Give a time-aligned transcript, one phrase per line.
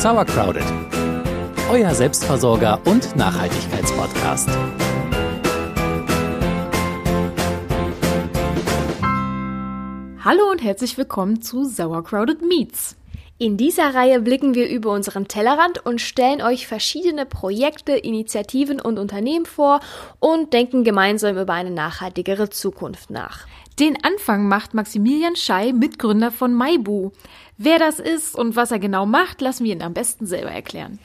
[0.00, 0.64] Sauercrowded,
[1.70, 4.48] euer Selbstversorger und Nachhaltigkeitspodcast.
[10.24, 12.96] Hallo und herzlich willkommen zu Sauercrowded Meets.
[13.36, 18.98] In dieser Reihe blicken wir über unseren Tellerrand und stellen euch verschiedene Projekte, Initiativen und
[18.98, 19.80] Unternehmen vor
[20.18, 23.46] und denken gemeinsam über eine nachhaltigere Zukunft nach.
[23.80, 27.12] Den Anfang macht Maximilian Schei, Mitgründer von Maibu.
[27.56, 30.98] Wer das ist und was er genau macht, lassen wir ihn am besten selber erklären.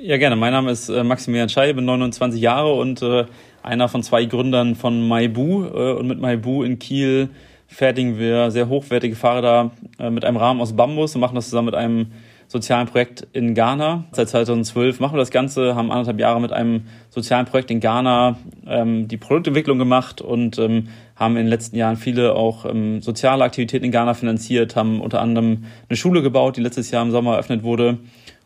[0.00, 0.34] Ja, gerne.
[0.34, 3.26] Mein Name ist äh, Maximilian Schei, bin 29 Jahre und äh,
[3.62, 5.64] einer von zwei Gründern von Maibu.
[5.64, 7.28] Äh, und mit Maibu in Kiel
[7.68, 9.70] fertigen wir sehr hochwertige Fahrräder
[10.10, 12.08] mit einem Rahmen aus Bambus und machen das zusammen mit einem
[12.52, 14.04] sozialen Projekt in Ghana.
[14.12, 18.36] Seit 2012 machen wir das Ganze, haben anderthalb Jahre mit einem sozialen Projekt in Ghana
[18.66, 20.88] ähm, die Produktentwicklung gemacht und ähm,
[21.22, 25.20] haben in den letzten Jahren viele auch ähm, soziale Aktivitäten in Ghana finanziert, haben unter
[25.20, 27.98] anderem eine Schule gebaut, die letztes Jahr im Sommer eröffnet wurde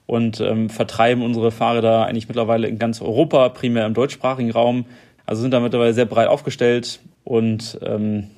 [0.07, 4.87] und ähm, vertreiben unsere Fahrräder eigentlich mittlerweile in ganz Europa, primär im deutschsprachigen Raum.
[5.25, 8.31] Also sind da mittlerweile sehr breit aufgestellt und ähm,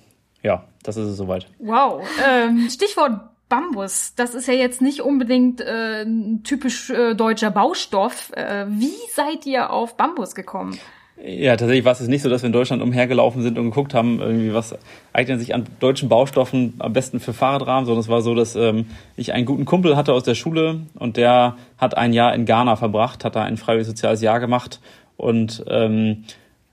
[0.43, 1.47] ja, das ist es soweit.
[1.59, 2.03] Wow.
[2.27, 4.15] Ähm, Stichwort Bambus.
[4.15, 8.31] Das ist ja jetzt nicht unbedingt äh, ein typisch äh, deutscher Baustoff.
[8.35, 10.79] Äh, wie seid ihr auf Bambus gekommen?
[11.25, 14.21] Ja, tatsächlich war es nicht so, dass wir in Deutschland umhergelaufen sind und geguckt haben,
[14.21, 14.77] irgendwie was
[15.13, 18.87] eignet sich an deutschen Baustoffen am besten für Fahrradrahmen, sondern es war so, dass ähm,
[19.17, 22.77] ich einen guten Kumpel hatte aus der Schule und der hat ein Jahr in Ghana
[22.77, 24.81] verbracht, hat da ein freiwilliges soziales Jahr gemacht
[25.17, 26.25] und ähm,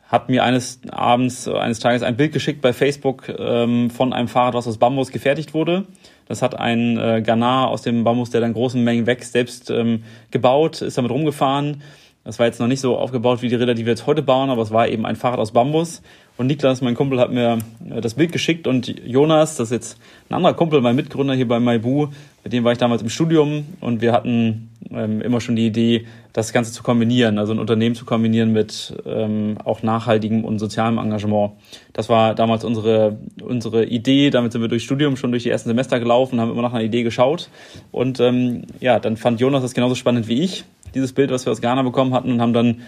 [0.08, 4.54] hat mir eines Abends, eines Tages ein Bild geschickt bei Facebook ähm, von einem Fahrrad,
[4.54, 5.86] was aus Bambus gefertigt wurde.
[6.28, 10.04] Das hat ein äh, Ghana aus dem Bambus, der dann großen Mengen wächst, selbst ähm,
[10.30, 11.82] gebaut, ist damit rumgefahren.
[12.26, 14.50] Das war jetzt noch nicht so aufgebaut wie die Räder, die wir jetzt heute bauen,
[14.50, 16.02] aber es war eben ein Fahrrad aus Bambus.
[16.38, 20.00] Und Niklas, mein Kumpel, hat mir äh, das Bild geschickt und Jonas, das ist jetzt
[20.30, 22.08] ein anderer Kumpel, mein Mitgründer hier bei Maibu,
[22.44, 26.08] mit dem war ich damals im Studium und wir hatten ähm, immer schon die Idee,
[26.34, 30.98] das Ganze zu kombinieren, also ein Unternehmen zu kombinieren mit ähm, auch nachhaltigem und sozialem
[30.98, 31.54] Engagement.
[31.94, 35.70] Das war damals unsere, unsere Idee, damit sind wir durch Studium schon durch die ersten
[35.70, 37.50] Semester gelaufen, haben immer nach einer Idee geschaut
[37.92, 41.52] und ähm, ja, dann fand Jonas das genauso spannend wie ich, dieses Bild, was wir
[41.52, 42.82] aus Ghana bekommen hatten und haben dann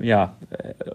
[0.00, 0.34] ja,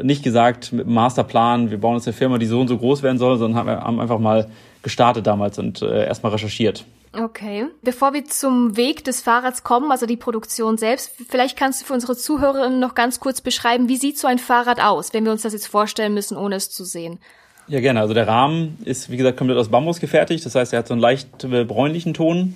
[0.02, 3.18] nicht gesagt mit Masterplan, wir bauen jetzt eine Firma, die so und so groß werden
[3.18, 4.48] soll, sondern haben einfach mal
[4.84, 6.86] gestartet damals und äh, erstmal recherchiert.
[7.14, 7.68] Okay.
[7.82, 11.94] Bevor wir zum Weg des Fahrrads kommen, also die Produktion selbst, vielleicht kannst du für
[11.94, 15.44] unsere Zuhörerinnen noch ganz kurz beschreiben, wie sieht so ein Fahrrad aus, wenn wir uns
[15.44, 17.20] das jetzt vorstellen müssen, ohne es zu sehen?
[17.68, 18.02] Ja, gerne.
[18.02, 20.46] Also der Rahmen ist, wie gesagt, komplett aus Bambus gefertigt.
[20.46, 22.54] Das heißt, er hat so einen leicht äh, bräunlichen Ton.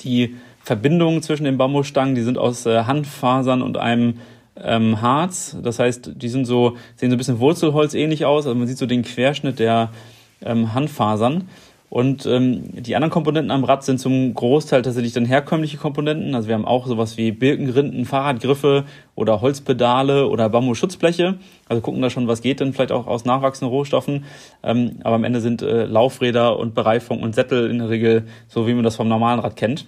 [0.00, 4.14] Die Verbindungen zwischen den Bambusstangen, die sind aus äh, Handfasern und einem
[4.56, 5.56] ähm, Harz.
[5.62, 8.46] Das heißt, die sind so, sehen so ein bisschen Wurzelholz ähnlich aus.
[8.46, 9.90] Also man sieht so den Querschnitt der
[10.42, 11.48] ähm, Handfasern.
[11.90, 16.34] Und ähm, die anderen Komponenten am Rad sind zum Großteil tatsächlich dann herkömmliche Komponenten.
[16.34, 21.36] Also wir haben auch sowas wie Birkengrinden, Fahrradgriffe oder Holzpedale oder Bambusschutzbleche.
[21.68, 24.24] Also gucken da schon, was geht denn vielleicht auch aus nachwachsenden Rohstoffen.
[24.64, 28.66] Ähm, aber am Ende sind äh, Laufräder und Bereifung und Sättel in der Regel so,
[28.66, 29.86] wie man das vom normalen Rad kennt.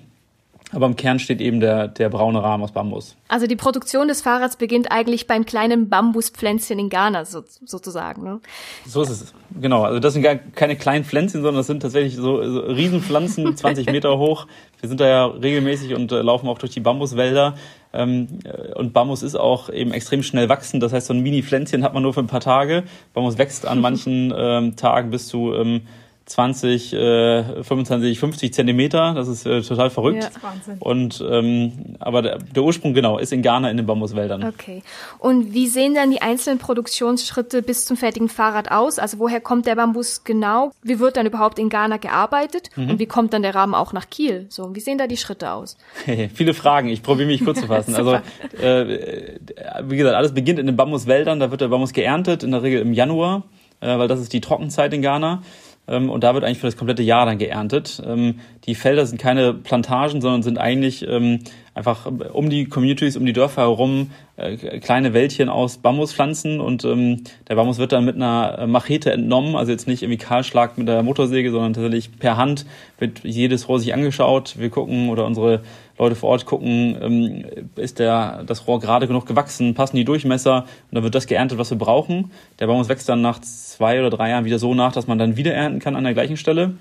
[0.72, 3.16] Aber im Kern steht eben der, der braune Rahmen aus Bambus.
[3.28, 8.24] Also die Produktion des Fahrrads beginnt eigentlich beim kleinen Bambuspflänzchen in Ghana so, sozusagen.
[8.24, 8.40] Ne?
[8.84, 9.34] So ist es.
[9.60, 9.84] Genau.
[9.84, 13.86] Also das sind gar keine kleinen Pflänzchen, sondern das sind tatsächlich so, so Riesenpflanzen, 20
[13.92, 14.48] Meter hoch.
[14.80, 17.54] Wir sind da ja regelmäßig und äh, laufen auch durch die Bambuswälder.
[17.92, 20.82] Ähm, äh, und Bambus ist auch eben extrem schnell wachsend.
[20.82, 22.82] Das heißt, so ein Mini-Pflänzchen hat man nur für ein paar Tage.
[23.14, 25.82] Bambus wächst an manchen ähm, Tagen bis zu ähm,
[26.26, 29.14] 20, äh, 25, 50 Zentimeter.
[29.14, 30.24] Das ist äh, total verrückt.
[30.24, 30.76] Ja, Wahnsinn.
[30.80, 34.42] Und ähm, aber der, der Ursprung genau ist in Ghana in den Bambuswäldern.
[34.42, 34.82] Okay.
[35.20, 38.98] Und wie sehen dann die einzelnen Produktionsschritte bis zum fertigen Fahrrad aus?
[38.98, 40.72] Also woher kommt der Bambus genau?
[40.82, 42.70] Wie wird dann überhaupt in Ghana gearbeitet?
[42.74, 42.90] Mhm.
[42.90, 44.46] Und wie kommt dann der Rahmen auch nach Kiel?
[44.48, 45.78] So, wie sehen da die Schritte aus?
[46.34, 46.88] Viele Fragen.
[46.88, 47.94] Ich probiere mich kurz zu fassen.
[47.94, 48.14] also
[48.60, 49.38] äh,
[49.84, 51.38] wie gesagt, alles beginnt in den Bambuswäldern.
[51.38, 53.44] Da wird der Bambus geerntet, in der Regel im Januar,
[53.80, 55.42] äh, weil das ist die Trockenzeit in Ghana.
[55.88, 58.02] Ähm, und da wird eigentlich für das komplette Jahr dann geerntet.
[58.04, 61.40] Ähm, die Felder sind keine Plantagen, sondern sind eigentlich ähm,
[61.76, 67.54] einfach um die Communities, um die Dörfer herum äh, kleine Wäldchen aus Bambuspflanzen und der
[67.54, 71.50] Bambus wird dann mit einer Machete entnommen, also jetzt nicht irgendwie Kahlschlag mit der Motorsäge,
[71.50, 72.66] sondern tatsächlich per Hand
[72.98, 74.56] wird jedes Rohr sich angeschaut.
[74.58, 75.62] Wir gucken oder unsere
[75.98, 77.44] Leute vor Ort gucken, ähm,
[77.76, 81.58] ist der, das Rohr gerade genug gewachsen, passen die Durchmesser und dann wird das geerntet,
[81.58, 82.30] was wir brauchen.
[82.58, 85.36] Der Baum wächst dann nach zwei oder drei Jahren wieder so nach, dass man dann
[85.36, 86.74] wieder ernten kann an der gleichen Stelle.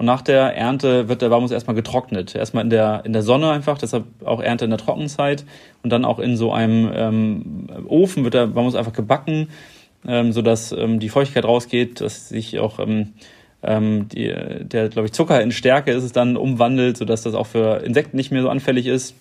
[0.00, 2.34] Und nach der Ernte wird der Baum erstmal getrocknet.
[2.34, 5.44] Erstmal in der, in der Sonne einfach, deshalb auch Ernte in der Trockenzeit.
[5.82, 9.50] Und dann auch in so einem ähm, Ofen wird der Baum einfach gebacken,
[10.08, 13.12] ähm, sodass ähm, die Feuchtigkeit rausgeht, dass sich auch ähm,
[13.62, 14.32] ähm, die,
[14.62, 18.16] der, glaube ich, Zucker in Stärke ist es dann umwandelt, sodass das auch für Insekten
[18.16, 19.14] nicht mehr so anfällig ist.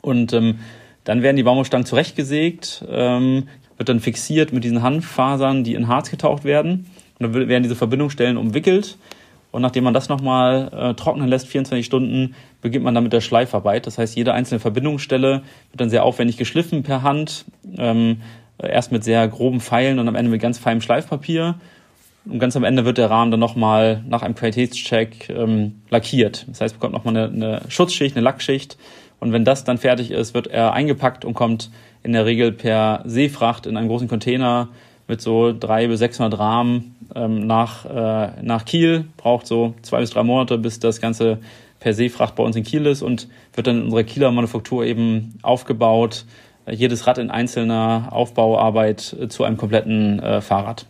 [0.00, 0.58] Und ähm,
[1.04, 3.46] dann werden die Bambusstangen zurechtgesägt, ähm,
[3.76, 6.86] wird dann fixiert mit diesen Hanffasern, die in Harz getaucht werden.
[7.20, 8.98] Und dann werden diese Verbindungsstellen umwickelt.
[9.50, 13.20] Und nachdem man das nochmal äh, trocknen lässt, 24 Stunden, beginnt man dann mit der
[13.20, 13.86] Schleifarbeit.
[13.86, 17.44] Das heißt, jede einzelne Verbindungsstelle wird dann sehr aufwendig geschliffen per Hand.
[17.76, 18.18] Ähm,
[18.58, 21.56] erst mit sehr groben Pfeilen und am Ende mit ganz feinem Schleifpapier.
[22.26, 26.46] Und ganz am Ende wird der Rahmen dann nochmal nach einem Qualitätscheck ähm, lackiert.
[26.48, 28.76] Das heißt, bekommt nochmal eine, eine Schutzschicht, eine Lackschicht.
[29.20, 31.70] Und wenn das dann fertig ist, wird er eingepackt und kommt
[32.02, 34.68] in der Regel per Seefracht in einen großen Container
[35.10, 39.06] mit so drei bis 600 Rahmen ähm, nach, äh, nach Kiel.
[39.16, 41.38] Braucht so zwei bis drei Monate, bis das Ganze
[41.80, 45.38] per Seefracht bei uns in Kiel ist und wird dann in unserer Kieler Manufaktur eben
[45.42, 46.24] aufgebaut.
[46.70, 50.86] Jedes Rad in einzelner Aufbauarbeit äh, zu einem kompletten äh, Fahrrad.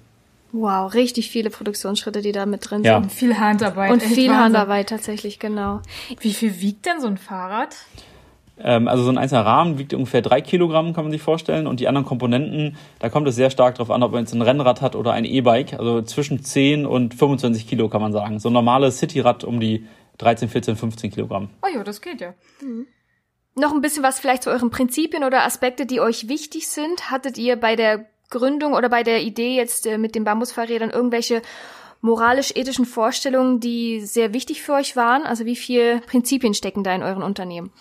[0.52, 2.94] Wow, richtig viele Produktionsschritte, die da mit drin Ja.
[2.96, 3.04] sind.
[3.04, 3.92] Und viel Handarbeit.
[3.92, 4.36] Und viel Wahnsinn.
[4.36, 5.80] Handarbeit tatsächlich, genau.
[6.20, 7.76] Wie viel wiegt denn so ein Fahrrad?
[8.62, 11.66] Ähm, also so ein einzelner Rahmen wiegt ungefähr drei Kilogramm, kann man sich vorstellen.
[11.66, 14.42] Und die anderen Komponenten, da kommt es sehr stark darauf an, ob man jetzt ein
[14.42, 15.74] Rennrad hat oder ein E-Bike.
[15.74, 18.38] Also zwischen 10 und 25 Kilo kann man sagen.
[18.38, 19.86] So ein normales Cityrad um die
[20.18, 21.48] 13, 14, 15 Kilogramm.
[21.62, 22.34] Oh ja, das geht ja.
[23.54, 27.10] Noch ein bisschen was vielleicht zu euren Prinzipien oder Aspekte, die euch wichtig sind.
[27.10, 31.42] Hattet ihr bei der Gründung oder bei der Idee jetzt äh, mit den Bambusfahrrädern irgendwelche
[32.00, 35.24] moralisch-ethischen Vorstellungen, die sehr wichtig für euch waren?
[35.24, 37.72] Also wie viele Prinzipien stecken da in euren Unternehmen?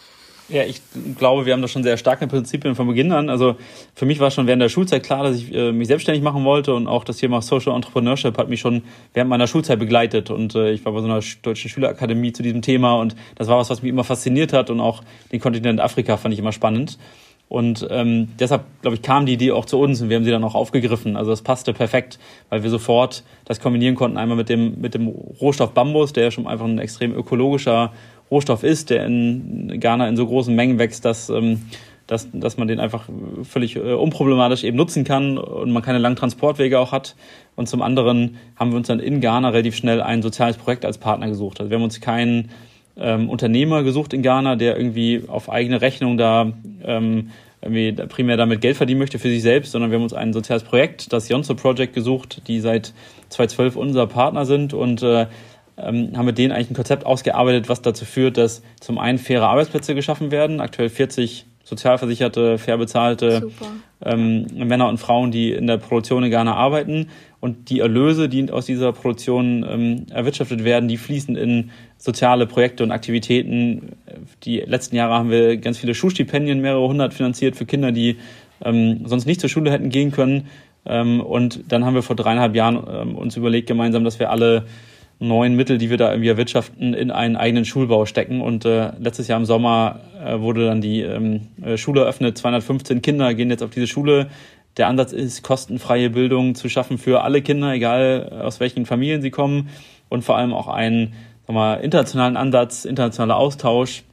[0.50, 0.82] Ja, ich
[1.18, 3.30] glaube, wir haben da schon sehr starke Prinzipien von Beginn an.
[3.30, 3.56] Also
[3.94, 6.74] für mich war schon während der Schulzeit klar, dass ich äh, mich selbstständig machen wollte
[6.74, 8.82] und auch das Thema Social Entrepreneurship hat mich schon
[9.14, 12.42] während meiner Schulzeit begleitet und äh, ich war bei so einer sch- deutschen Schülerakademie zu
[12.42, 15.80] diesem Thema und das war was, was mich immer fasziniert hat und auch den Kontinent
[15.80, 16.98] Afrika fand ich immer spannend.
[17.48, 20.30] Und ähm, deshalb, glaube ich, kam die Idee auch zu uns und wir haben sie
[20.30, 21.16] dann auch aufgegriffen.
[21.18, 22.20] Also das passte perfekt,
[22.50, 26.32] weil wir sofort das kombinieren konnten, einmal mit dem, mit dem Rohstoff Bambus, der ja
[26.32, 27.92] schon einfach ein extrem ökologischer
[28.32, 31.62] Rohstoff ist, der in Ghana in so großen Mengen wächst, dass, ähm,
[32.08, 33.06] dass, dass man den einfach
[33.44, 37.16] völlig äh, unproblematisch eben nutzen kann und man keine langen Transportwege auch hat.
[37.56, 40.98] Und zum anderen haben wir uns dann in Ghana relativ schnell ein soziales Projekt als
[40.98, 41.60] Partner gesucht.
[41.60, 42.50] Also wir haben uns keinen
[42.98, 46.52] ähm, Unternehmer gesucht in Ghana, der irgendwie auf eigene Rechnung da
[46.84, 47.30] ähm,
[47.62, 50.64] irgendwie primär damit Geld verdienen möchte für sich selbst, sondern wir haben uns ein soziales
[50.64, 52.94] Projekt, das Yonso Project, gesucht, die seit
[53.30, 55.28] 2012 unser Partner sind und äh,
[55.82, 59.48] ähm, haben mit denen eigentlich ein Konzept ausgearbeitet, was dazu führt, dass zum einen faire
[59.48, 63.50] Arbeitsplätze geschaffen werden, aktuell 40 sozialversicherte, fair bezahlte
[64.04, 67.10] ähm, Männer und Frauen, die in der Produktion in Ghana arbeiten.
[67.40, 72.84] Und die Erlöse, die aus dieser Produktion ähm, erwirtschaftet werden, die fließen in soziale Projekte
[72.84, 73.94] und Aktivitäten.
[74.44, 78.18] Die letzten Jahre haben wir ganz viele Schulstipendien, mehrere hundert finanziert für Kinder, die
[78.64, 80.48] ähm, sonst nicht zur Schule hätten gehen können.
[80.86, 84.66] Ähm, und dann haben wir vor dreieinhalb Jahren ähm, uns überlegt gemeinsam, dass wir alle
[85.20, 88.42] neuen Mittel, die wir da irgendwie erwirtschaften, in einen eigenen Schulbau stecken.
[88.42, 92.38] Und äh, letztes Jahr im Sommer äh, wurde dann die ähm, äh, Schule eröffnet.
[92.38, 94.30] 215 Kinder gehen jetzt auf diese Schule.
[94.78, 99.22] Der Ansatz ist, kostenfreie Bildung zu schaffen für alle Kinder, egal äh, aus welchen Familien
[99.22, 99.70] sie kommen.
[100.08, 101.14] Und vor allem auch einen
[101.48, 104.04] sag mal, internationalen Ansatz, internationaler Austausch,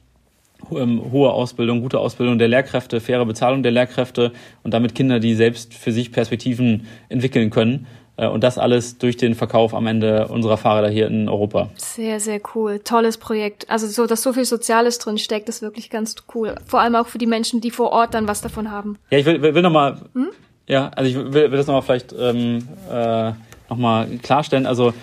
[0.71, 4.33] ähm, hohe Ausbildung, gute Ausbildung der Lehrkräfte, faire Bezahlung der Lehrkräfte
[4.63, 7.87] und damit Kinder, die selbst für sich Perspektiven entwickeln können.
[8.17, 11.69] Äh, Und das alles durch den Verkauf am Ende unserer Fahrräder hier in Europa.
[11.75, 12.79] Sehr, sehr cool.
[12.83, 13.69] Tolles Projekt.
[13.69, 16.55] Also so, dass so viel Soziales drin steckt, ist wirklich ganz cool.
[16.65, 18.97] Vor allem auch für die Menschen, die vor Ort dann was davon haben.
[19.11, 19.97] Ja, ich will, will, will nochmal,
[20.67, 23.31] ja, also ich will, will das nochmal vielleicht ähm, äh,
[23.69, 24.65] nochmal klarstellen.
[24.65, 24.93] Also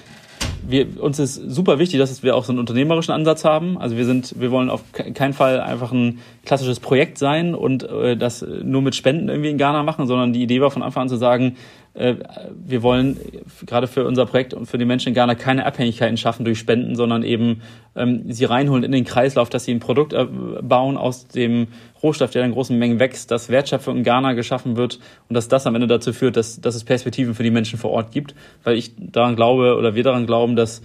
[0.66, 3.76] wir, uns ist super wichtig, dass wir auch so einen unternehmerischen Ansatz haben.
[3.76, 7.82] Also wir sind, wir wollen auf ke- keinen Fall einfach ein klassisches Projekt sein und
[7.82, 11.02] äh, das nur mit Spenden irgendwie in Ghana machen, sondern die Idee war von Anfang
[11.02, 11.56] an zu sagen,
[11.94, 13.18] wir wollen
[13.66, 16.96] gerade für unser Projekt und für die Menschen in Ghana keine Abhängigkeiten schaffen durch Spenden,
[16.96, 17.62] sondern eben
[17.94, 21.68] ähm, sie reinholen in den Kreislauf, dass sie ein Produkt äh, bauen aus dem
[22.02, 24.98] Rohstoff, der in großen Mengen wächst, dass Wertschöpfung in Ghana geschaffen wird
[25.28, 27.92] und dass das am Ende dazu führt, dass, dass es Perspektiven für die Menschen vor
[27.92, 28.34] Ort gibt,
[28.64, 30.82] weil ich daran glaube oder wir daran glauben, dass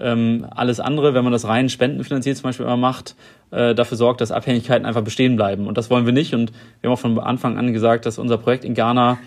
[0.00, 3.14] ähm, alles andere, wenn man das rein spendenfinanziert zum Beispiel immer macht,
[3.50, 5.66] äh, dafür sorgt, dass Abhängigkeiten einfach bestehen bleiben.
[5.66, 6.34] Und das wollen wir nicht.
[6.34, 9.18] Und wir haben auch von Anfang an gesagt, dass unser Projekt in Ghana,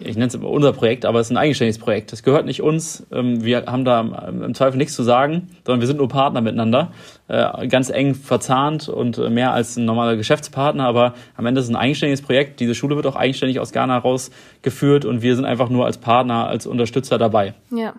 [0.00, 2.12] ich nenne es immer unser Projekt, aber es ist ein eigenständiges Projekt.
[2.12, 3.06] Das gehört nicht uns.
[3.12, 6.92] Ähm, wir haben da im- Zweifel nichts zu sagen, sondern wir sind nur Partner miteinander,
[7.28, 10.84] äh, ganz eng verzahnt und äh, mehr als ein normaler Geschäftspartner.
[10.86, 12.60] Aber am Ende ist es ein eigenständiges Projekt.
[12.60, 16.46] Diese Schule wird auch eigenständig aus Ghana herausgeführt und wir sind einfach nur als Partner,
[16.46, 17.54] als Unterstützer dabei.
[17.74, 17.94] Ja.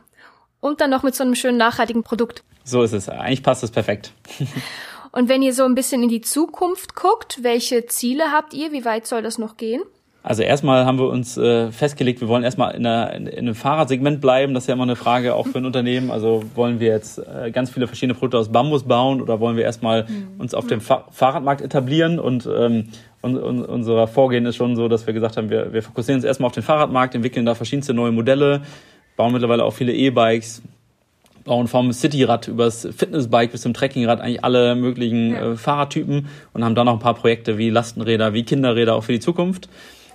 [0.64, 2.42] Und dann noch mit so einem schönen nachhaltigen Produkt.
[2.64, 3.10] So ist es.
[3.10, 4.14] Eigentlich passt es perfekt.
[5.12, 8.72] Und wenn ihr so ein bisschen in die Zukunft guckt, welche Ziele habt ihr?
[8.72, 9.82] Wie weit soll das noch gehen?
[10.24, 14.22] Also erstmal haben wir uns äh, festgelegt, wir wollen erstmal in, einer, in, einem Fahrradsegment
[14.22, 14.54] bleiben.
[14.54, 16.12] Das ist ja immer eine Frage auch für ein Unternehmen.
[16.12, 19.66] Also wollen wir jetzt äh, ganz viele verschiedene Produkte aus Bambus bauen oder wollen wir
[19.66, 20.40] erstmal mhm.
[20.40, 22.20] uns auf dem Fa Fahrradmarkt etablieren?
[22.20, 22.88] Und, ähm,
[23.22, 26.24] und, und unser Vorgehen ist schon so, dass wir gesagt haben, wir, wir fokussieren uns
[26.24, 28.62] erstmal auf den Fahrradmarkt, entwickeln da verschiedenste neue Modelle,
[29.16, 30.62] bauen mittlerweile auch viele E-Bikes,
[31.44, 35.52] bauen vom Cityrad übers Fitnessbike bis zum Trekkingrad eigentlich alle möglichen ja.
[35.52, 39.12] äh, Fahrradtypen und haben dann noch ein paar Projekte wie Lastenräder, wie Kinderräder auch für
[39.12, 39.70] die Zukunft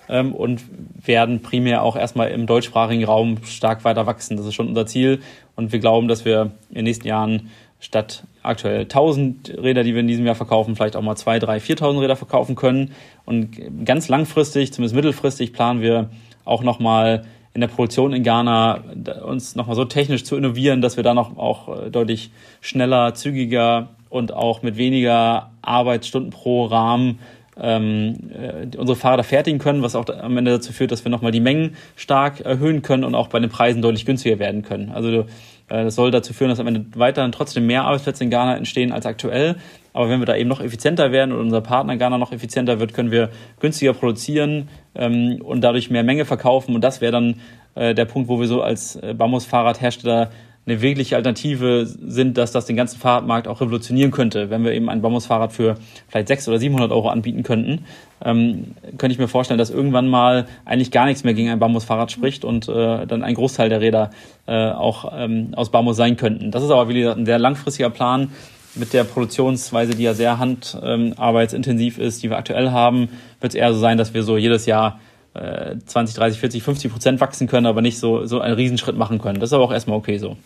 [0.09, 0.63] ähm, und
[1.05, 4.37] werden primär auch erstmal im deutschsprachigen Raum stark weiter wachsen.
[4.37, 5.21] Das ist schon unser Ziel
[5.55, 7.51] und wir glauben, dass wir in den nächsten Jahren
[7.81, 11.59] statt aktuell 1000 Räder, die wir in diesem Jahr verkaufen, vielleicht auch mal 2, 3,
[11.59, 12.93] 4.000 Räder verkaufen können.
[13.25, 16.11] Und ganz langfristig, zumindest mittelfristig, planen wir
[16.45, 17.25] auch nochmal
[17.55, 18.83] in der Produktion in Ghana
[19.25, 23.89] uns nochmal so technisch zu innovieren, dass wir da noch auch äh, deutlich schneller, zügiger
[24.11, 27.19] und auch mit weniger Arbeitsstunden pro Rahmen
[27.61, 31.33] ähm, äh, unsere Fahrräder fertigen können, was auch am Ende dazu führt, dass wir nochmal
[31.33, 34.91] die Mengen stark erhöhen können und auch bei den Preisen deutlich günstiger werden können.
[34.91, 35.27] Also
[35.69, 39.07] das soll dazu führen, dass am Ende weiterhin trotzdem mehr Arbeitsplätze in Ghana entstehen als
[39.07, 39.57] aktuell.
[39.93, 42.95] Aber wenn wir da eben noch effizienter werden und unser Partner Ghana noch effizienter wird,
[42.95, 46.75] können wir günstiger produzieren ähm, und dadurch mehr Menge verkaufen.
[46.75, 47.41] Und das wäre dann
[47.75, 50.31] äh, der Punkt, wo wir so als äh, Bambus-Fahrradhersteller
[50.69, 54.51] eine wirkliche Alternative sind, dass das den ganzen Fahrradmarkt auch revolutionieren könnte.
[54.51, 55.77] Wenn wir eben ein Bambusfahrrad für
[56.09, 57.87] vielleicht 600 oder 700 Euro anbieten könnten,
[58.23, 62.13] ähm, könnte ich mir vorstellen, dass irgendwann mal eigentlich gar nichts mehr gegen ein Bambusfahrrad
[62.13, 64.11] spricht und äh, dann ein Großteil der Räder
[64.47, 66.51] äh, auch ähm, aus Bambus sein könnten.
[66.51, 68.31] Das ist aber, wie gesagt, ein sehr langfristiger Plan
[68.75, 73.09] mit der Produktionsweise, die ja sehr handarbeitsintensiv ist, die wir aktuell haben,
[73.41, 75.01] wird es eher so sein, dass wir so jedes Jahr
[75.35, 79.39] 20, 30, 40, 50 Prozent wachsen können, aber nicht so, so einen Riesenschritt machen können.
[79.39, 80.37] Das ist aber auch erstmal okay so.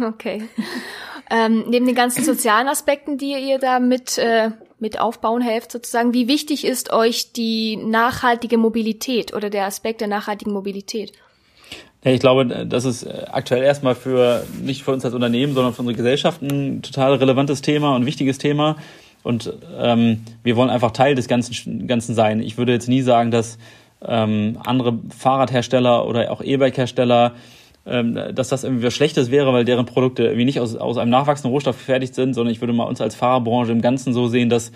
[0.00, 0.42] Okay.
[1.30, 6.12] ähm, neben den ganzen sozialen Aspekten, die ihr da mit, äh, mit aufbauen helft, sozusagen,
[6.12, 11.12] wie wichtig ist euch die nachhaltige Mobilität oder der Aspekt der nachhaltigen Mobilität?
[12.04, 15.96] Ich glaube, das ist aktuell erstmal für, nicht für uns als Unternehmen, sondern für unsere
[15.96, 18.76] Gesellschaft ein total relevantes Thema und wichtiges Thema.
[19.24, 22.40] Und ähm, wir wollen einfach Teil des Ganzen, Ganzen sein.
[22.40, 23.58] Ich würde jetzt nie sagen, dass
[24.06, 27.34] ähm, andere Fahrradhersteller oder auch E-Bike-Hersteller
[27.86, 31.52] dass das irgendwie was Schlechtes wäre, weil deren Produkte irgendwie nicht aus, aus einem nachwachsenden
[31.52, 34.72] Rohstoff gefertigt sind, sondern ich würde mal uns als Fahrerbranche im Ganzen so sehen, dass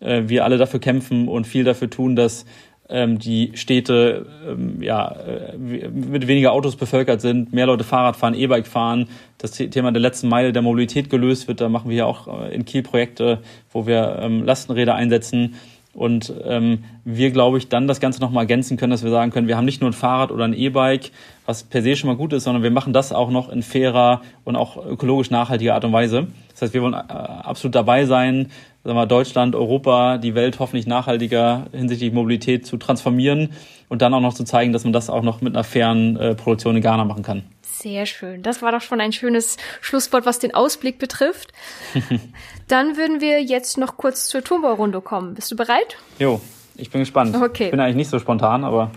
[0.00, 2.44] äh, wir alle dafür kämpfen und viel dafür tun, dass
[2.90, 8.34] ähm, die Städte ähm, ja, äh, mit weniger Autos bevölkert sind, mehr Leute Fahrrad fahren,
[8.34, 11.60] E-Bike fahren, das Thema der letzten Meile der Mobilität gelöst wird.
[11.60, 13.38] Da machen wir ja auch äh, in Kiel Projekte,
[13.72, 15.54] wo wir ähm, Lastenräder einsetzen
[15.92, 19.48] und ähm, wir, glaube ich, dann das Ganze nochmal ergänzen können, dass wir sagen können,
[19.48, 21.10] wir haben nicht nur ein Fahrrad oder ein E-Bike,
[21.46, 24.22] was per se schon mal gut ist, sondern wir machen das auch noch in fairer
[24.44, 26.28] und auch ökologisch nachhaltiger Art und Weise.
[26.52, 28.50] Das heißt, wir wollen äh, absolut dabei sein,
[28.84, 33.50] sagen wir, Deutschland, Europa, die Welt hoffentlich nachhaltiger hinsichtlich Mobilität zu transformieren
[33.88, 36.34] und dann auch noch zu zeigen, dass man das auch noch mit einer fairen äh,
[36.36, 37.42] Produktion in Ghana machen kann.
[37.80, 38.42] Sehr schön.
[38.42, 41.52] Das war doch schon ein schönes Schlusswort, was den Ausblick betrifft.
[42.68, 45.34] Dann würden wir jetzt noch kurz zur Turmbaurunde kommen.
[45.34, 45.96] Bist du bereit?
[46.18, 46.42] Jo,
[46.76, 47.34] ich bin gespannt.
[47.34, 47.64] Okay.
[47.64, 48.90] Ich bin eigentlich nicht so spontan, aber.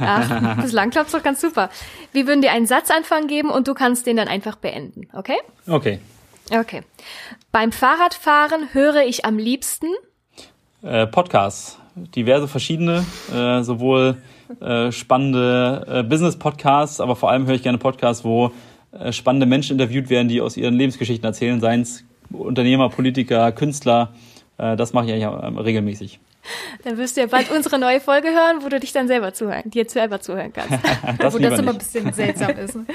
[0.00, 1.70] Ach, bislang klappt's doch ganz super.
[2.12, 5.38] Wir würden dir einen Satzanfang geben und du kannst den dann einfach beenden, okay?
[5.68, 6.00] Okay.
[6.50, 6.82] Okay.
[7.52, 9.86] Beim Fahrradfahren höre ich am liebsten
[10.82, 14.16] äh, Podcasts, diverse verschiedene, äh, sowohl
[14.60, 18.52] äh, spannende äh, Business-Podcasts, aber vor allem höre ich gerne Podcasts, wo
[18.92, 24.12] äh, spannende Menschen interviewt werden, die aus ihren Lebensgeschichten erzählen, seien es Unternehmer, Politiker, Künstler.
[24.58, 26.20] Äh, das mache ich eigentlich äh, regelmäßig.
[26.84, 29.70] Dann wirst du ja bald unsere neue Folge hören, wo du dich dann selber zuhören,
[29.70, 30.72] dir selber zuhören kannst.
[31.18, 32.76] das wo das immer ein bisschen seltsam ist.
[32.76, 32.86] Ne?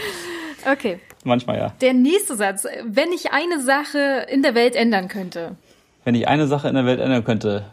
[0.71, 0.99] Okay.
[1.23, 1.73] Manchmal ja.
[1.81, 2.65] Der nächste Satz.
[2.83, 5.55] Wenn ich eine Sache in der Welt ändern könnte.
[6.03, 7.65] Wenn ich eine Sache in der Welt ändern könnte,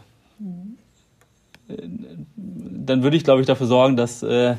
[2.86, 4.54] dann würde ich, glaube ich, dafür sorgen, dass äh,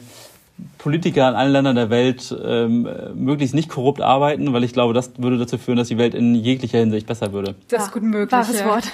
[0.80, 5.12] Politiker in allen Ländern der Welt ähm, möglichst nicht korrupt arbeiten, weil ich glaube, das
[5.18, 7.56] würde dazu führen, dass die Welt in jeglicher Hinsicht besser würde.
[7.70, 8.32] Das ist gut möglich.
[8.32, 8.66] Wahres ja.
[8.66, 8.92] Wort.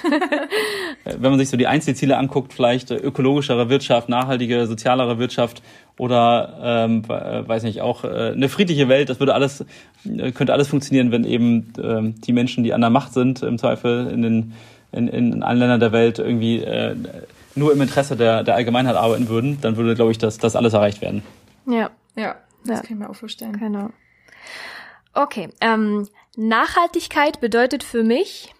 [1.04, 5.62] Wenn man sich so die Einzelziele anguckt, vielleicht äh, ökologischere Wirtschaft, nachhaltige, sozialere Wirtschaft
[5.96, 9.64] oder ähm, äh, weiß nicht, auch äh, eine friedliche Welt, das würde alles,
[10.04, 13.58] äh, könnte alles funktionieren, wenn eben ähm, die Menschen, die an der Macht sind, im
[13.58, 14.52] Zweifel in den
[14.92, 16.94] in, in allen Ländern der Welt irgendwie äh,
[17.56, 20.72] nur im Interesse der, der Allgemeinheit arbeiten würden, dann würde, glaube ich, das, das alles
[20.72, 21.22] erreicht werden.
[21.66, 21.90] Ja.
[22.16, 22.82] Ja, das ja.
[22.82, 23.58] kann ich mir auch vorstellen.
[23.58, 23.90] Genau.
[25.12, 28.52] Okay, ähm, Nachhaltigkeit bedeutet für mich,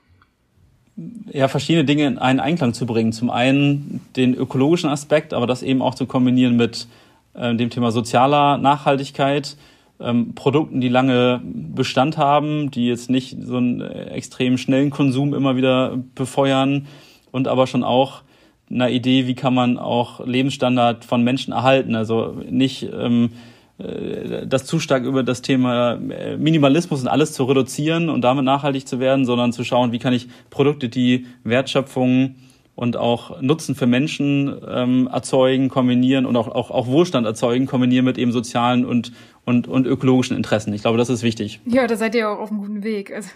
[1.32, 3.12] ja, verschiedene Dinge in einen Einklang zu bringen.
[3.12, 6.86] Zum einen den ökologischen Aspekt, aber das eben auch zu kombinieren mit
[7.34, 9.56] äh, dem Thema sozialer Nachhaltigkeit,
[9.98, 15.56] ähm, Produkten, die lange Bestand haben, die jetzt nicht so einen extrem schnellen Konsum immer
[15.56, 16.86] wieder befeuern
[17.32, 18.22] und aber schon auch
[18.71, 21.94] einer Idee, wie kann man auch Lebensstandard von Menschen erhalten.
[21.94, 23.30] Also nicht ähm,
[23.78, 28.44] äh, das zu stark über das Thema äh, Minimalismus und alles zu reduzieren und damit
[28.44, 32.37] nachhaltig zu werden, sondern zu schauen, wie kann ich Produkte, die Wertschöpfung
[32.76, 38.04] und auch Nutzen für Menschen ähm, erzeugen, kombinieren und auch, auch, auch Wohlstand erzeugen, kombinieren
[38.04, 39.12] mit eben sozialen und,
[39.44, 40.73] und, und ökologischen Interessen.
[40.73, 41.61] Ich glaube, das ist wichtig.
[41.66, 43.12] Ja, da seid ihr auch auf einem guten Weg.
[43.12, 43.30] Also.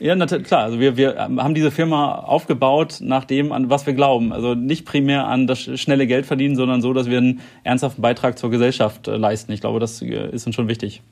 [0.00, 0.64] Ja, natürlich, klar.
[0.64, 4.32] Also wir, wir haben diese Firma aufgebaut nach dem, an was wir glauben.
[4.32, 8.36] Also nicht primär an das schnelle Geld verdienen, sondern so, dass wir einen ernsthaften Beitrag
[8.38, 9.52] zur Gesellschaft äh, leisten.
[9.52, 11.02] Ich glaube, das äh, ist uns schon wichtig.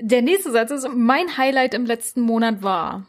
[0.00, 3.06] Der nächste Satz ist, mein Highlight im letzten Monat war.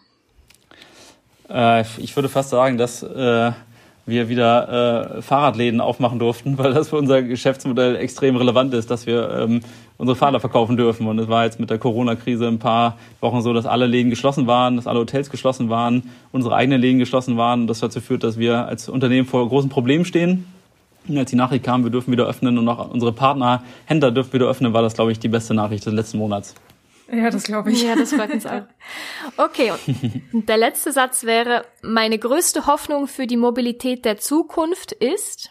[1.49, 3.51] Äh, ich würde fast sagen, dass äh,
[4.05, 9.05] wir wieder äh, Fahrradläden aufmachen durften, weil das für unser Geschäftsmodell extrem relevant ist, dass
[9.05, 9.61] wir ähm,
[9.99, 11.05] unsere Fahrrad verkaufen dürfen.
[11.05, 14.47] Und es war jetzt mit der Corona-Krise ein paar Wochen so, dass alle Läden geschlossen
[14.47, 17.61] waren, dass alle Hotels geschlossen waren, unsere eigenen Läden geschlossen waren.
[17.61, 20.47] Und das dazu führt, dass wir als Unternehmen vor großen Problemen stehen.
[21.07, 24.33] Und als die Nachricht kam, wir dürfen wieder öffnen und auch unsere Partner, Händler dürfen
[24.33, 26.55] wieder öffnen, war das, glaube ich, die beste Nachricht des letzten Monats.
[27.11, 27.83] Ja, das glaube ich.
[27.83, 28.61] Ja, das freut uns auch.
[29.37, 29.71] Okay,
[30.31, 35.49] und der letzte Satz wäre, meine größte Hoffnung für die Mobilität der Zukunft ist?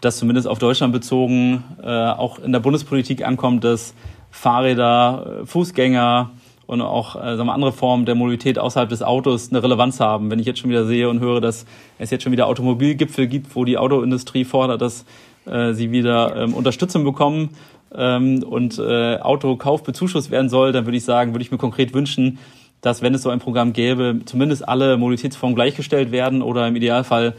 [0.00, 3.94] Dass zumindest auf Deutschland bezogen äh, auch in der Bundespolitik ankommt, dass
[4.30, 6.30] Fahrräder, äh, Fußgänger
[6.66, 10.30] und auch äh, sagen wir, andere Formen der Mobilität außerhalb des Autos eine Relevanz haben.
[10.30, 11.66] Wenn ich jetzt schon wieder sehe und höre, dass
[11.98, 15.04] es jetzt schon wieder Automobilgipfel gibt, wo die Autoindustrie fordert, dass
[15.46, 17.50] äh, sie wieder ähm, Unterstützung bekommen,
[17.94, 21.94] ähm, und äh, Autokauf bezuschusst werden soll, dann würde ich sagen, würde ich mir konkret
[21.94, 22.38] wünschen,
[22.80, 27.34] dass wenn es so ein Programm gäbe, zumindest alle Mobilitätsformen gleichgestellt werden oder im Idealfall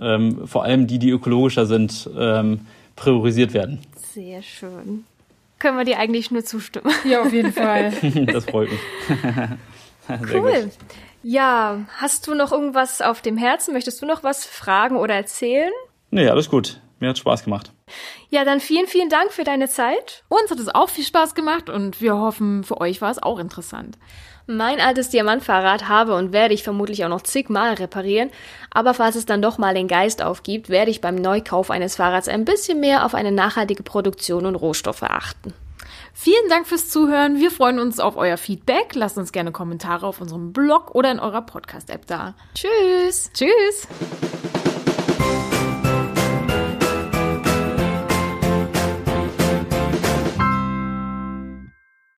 [0.00, 3.80] ähm, vor allem die, die ökologischer sind, ähm, priorisiert werden.
[4.12, 5.04] Sehr schön.
[5.58, 6.92] Können wir dir eigentlich nur zustimmen?
[7.04, 7.92] Ja, auf jeden Fall.
[8.26, 8.80] das freut mich.
[10.32, 10.62] cool.
[10.62, 10.70] Gut.
[11.22, 13.72] Ja, hast du noch irgendwas auf dem Herzen?
[13.72, 15.72] Möchtest du noch was fragen oder erzählen?
[16.10, 16.80] Nee, alles gut.
[17.04, 17.70] Mir hat Spaß gemacht.
[18.30, 20.24] Ja, dann vielen, vielen Dank für deine Zeit.
[20.30, 23.38] Uns hat es auch viel Spaß gemacht und wir hoffen, für euch war es auch
[23.38, 23.98] interessant.
[24.46, 28.30] Mein altes Diamantfahrrad habe und werde ich vermutlich auch noch zigmal reparieren,
[28.70, 32.28] aber falls es dann doch mal den Geist aufgibt, werde ich beim Neukauf eines Fahrrads
[32.28, 35.52] ein bisschen mehr auf eine nachhaltige Produktion und Rohstoffe achten.
[36.14, 37.38] Vielen Dank fürs Zuhören.
[37.38, 38.94] Wir freuen uns auf euer Feedback.
[38.94, 42.34] Lasst uns gerne Kommentare auf unserem Blog oder in eurer Podcast-App da.
[42.54, 43.30] Tschüss.
[43.34, 43.88] Tschüss.